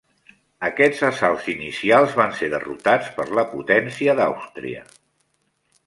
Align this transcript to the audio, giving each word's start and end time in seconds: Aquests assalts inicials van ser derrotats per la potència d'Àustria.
Aquests 0.67 1.03
assalts 1.09 1.49
inicials 1.53 2.17
van 2.21 2.35
ser 2.39 2.51
derrotats 2.55 3.13
per 3.19 3.29
la 3.41 3.47
potència 3.55 4.21
d'Àustria. 4.23 4.87